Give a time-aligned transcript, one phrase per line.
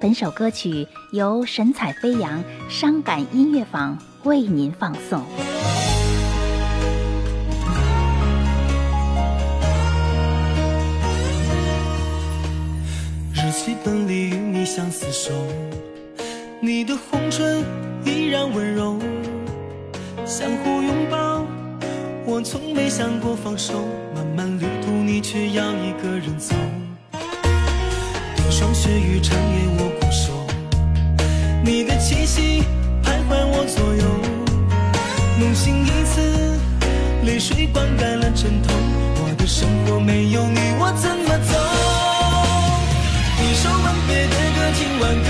[0.00, 5.24] 本首歌曲由神采飞扬伤感音乐坊为您放送。
[13.34, 15.32] 日记本里与你相厮守，
[16.60, 17.64] 你的红唇
[18.04, 18.96] 依然温柔，
[20.24, 21.44] 相互拥抱，
[22.24, 23.84] 我从没想过放手。
[24.14, 26.54] 漫漫旅途，你却要一个人走。
[28.48, 29.77] 霜雪与长夜，
[36.08, 36.58] 次，
[37.24, 38.72] 泪水灌溉了枕头。
[39.20, 41.52] 我的生活没有你，我怎么走？
[43.40, 45.28] 一首吻别的歌，听完更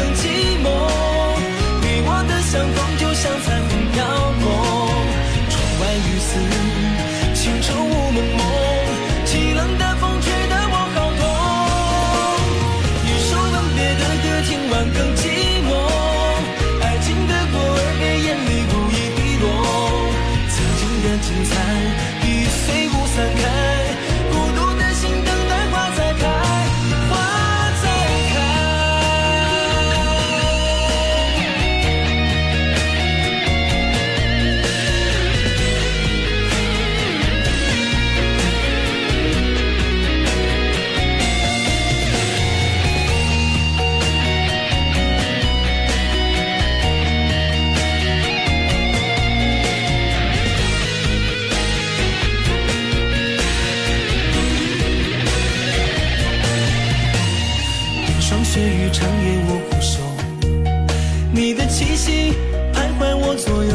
[58.99, 60.03] 长夜，我苦守。
[61.31, 62.35] 你的气息
[62.75, 63.73] 徘徊我左右。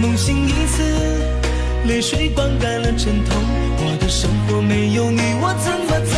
[0.00, 0.80] 梦醒一次，
[1.88, 3.34] 泪水灌溉了枕头。
[3.82, 6.14] 我的生活没有你，我怎么走？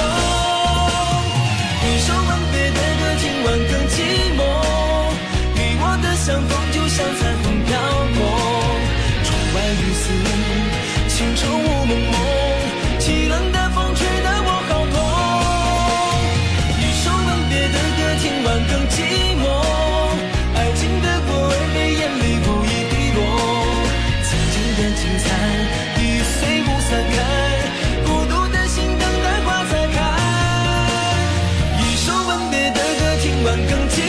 [1.82, 3.96] 一首吻别的歌，听完更寂
[4.36, 4.40] 寞。
[5.56, 7.31] 你我的相逢，就像在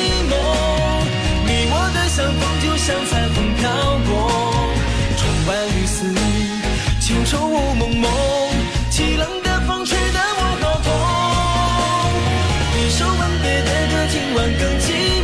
[0.03, 0.31] 一梦。
[1.45, 3.61] 你我的相逢就像彩虹飘
[4.07, 4.11] 过，
[5.17, 5.97] 窗外雨丝，
[6.99, 8.11] 清澈雾蒙蒙，
[8.91, 10.87] 凄冷的风吹得我好痛。
[12.77, 15.22] 一首吻别的歌，听完更寂。